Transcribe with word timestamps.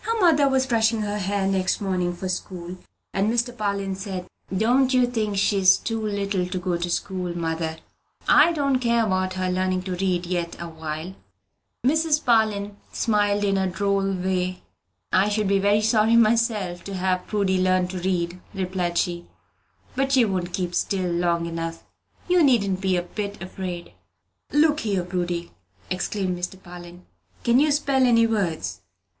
Her 0.00 0.18
mother 0.20 0.48
was 0.48 0.66
brushing 0.66 1.02
her 1.02 1.18
hair 1.18 1.46
next 1.46 1.80
morning 1.80 2.12
for 2.16 2.28
school, 2.28 2.78
and 3.14 3.32
Mr. 3.32 3.56
Parlin 3.56 3.94
said, 3.94 4.26
"Don't 4.52 4.92
you 4.92 5.06
think 5.06 5.36
she's 5.38 5.76
too 5.78 6.04
little 6.04 6.48
to 6.48 6.58
go 6.58 6.76
to 6.76 6.90
school, 6.90 7.38
mother? 7.38 7.76
I 8.28 8.50
don't 8.52 8.80
care 8.80 9.06
about 9.06 9.34
her 9.34 9.48
learning 9.48 9.82
to 9.84 9.94
read 9.94 10.26
yet 10.26 10.56
awhile." 10.60 11.14
Mrs. 11.86 12.24
Parlin 12.24 12.76
smiled 12.90 13.44
in 13.44 13.56
a 13.56 13.68
droll 13.68 14.10
way. 14.12 14.64
"I 15.12 15.28
should 15.28 15.46
be 15.46 15.60
very 15.60 15.80
sorry 15.82 16.16
myself 16.16 16.82
to 16.82 16.94
have 16.94 17.28
Prudy 17.28 17.60
learn 17.62 17.86
to 17.86 18.00
read," 18.00 18.40
replied 18.52 18.98
she; 18.98 19.26
"but 19.94 20.10
she 20.10 20.24
won't 20.24 20.52
keep 20.54 20.74
still 20.74 21.08
long 21.12 21.46
enough: 21.46 21.84
you 22.26 22.42
needn't 22.42 22.80
be 22.80 22.96
a 22.96 23.02
bit 23.02 23.40
afraid." 23.40 23.92
"Look 24.50 24.80
here, 24.80 25.04
Prudy," 25.04 25.52
exclaimed 25.88 26.36
Mr. 26.36 26.60
Parlin, 26.60 27.04
"can 27.44 27.60
you 27.60 27.70
spell 27.70 28.02
any 28.02 28.26
words?" 28.26 28.80